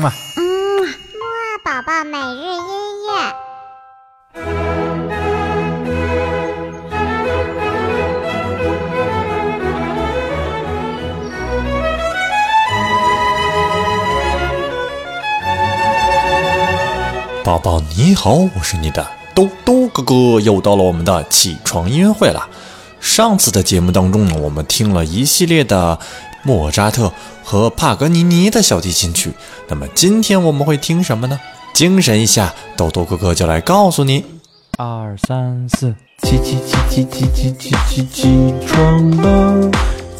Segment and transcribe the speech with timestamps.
[0.00, 0.12] 嘛。
[0.36, 2.62] 嗯，木二宝宝每日音
[3.06, 3.34] 乐。
[17.44, 22.48] 宝宝你好，我是你的兜兜哥哥，又到了我们的起床音乐会了。
[23.00, 25.98] 上次的节目当中呢，我们听了一系列的
[26.42, 27.12] 莫扎特
[27.44, 29.32] 和帕格尼尼的小提琴曲。
[29.68, 31.38] 那么今天我们会听什么呢？
[31.72, 34.24] 精神一下，豆豆哥哥就来告诉你。
[34.76, 39.70] 二三四，起起起起起起起起起床了，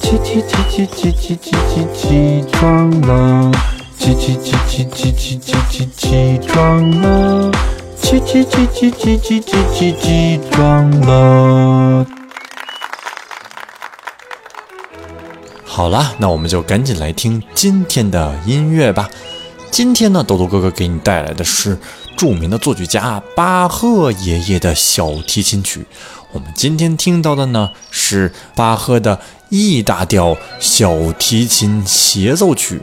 [0.00, 3.52] 起起起起起起起起起床了，
[3.98, 7.50] 起起起起起起起起起床了，
[8.00, 12.06] 起起起起起起起起起床了。
[15.72, 19.08] 好啦，那我们就赶紧来听今天的音乐吧。
[19.70, 21.78] 今天呢，豆豆哥哥给你带来的是
[22.16, 25.86] 著名的作曲家巴赫爷爷的小提琴曲。
[26.32, 32.82] 我们今天听到的呢是巴赫的 E 大调小提琴协奏曲。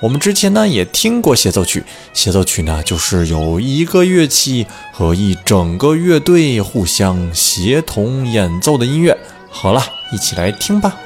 [0.00, 1.84] 我们之前呢也听过协奏曲，
[2.14, 9.16] 协奏曲呢就是有一个乐器和一整个乐队互相协同演奏的音乐。
[9.50, 10.96] 好了，一起来听吧。